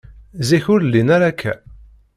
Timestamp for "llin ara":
0.85-1.27